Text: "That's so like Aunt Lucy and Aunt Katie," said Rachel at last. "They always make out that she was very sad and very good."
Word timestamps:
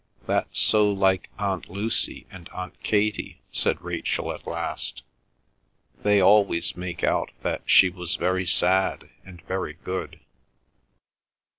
"That's 0.25 0.57
so 0.59 0.89
like 0.91 1.29
Aunt 1.37 1.69
Lucy 1.69 2.25
and 2.31 2.49
Aunt 2.53 2.81
Katie," 2.81 3.39
said 3.51 3.83
Rachel 3.83 4.31
at 4.33 4.47
last. 4.47 5.03
"They 6.01 6.19
always 6.19 6.75
make 6.75 7.03
out 7.03 7.29
that 7.43 7.61
she 7.67 7.91
was 7.91 8.15
very 8.15 8.47
sad 8.47 9.11
and 9.23 9.43
very 9.43 9.73
good." 9.83 10.19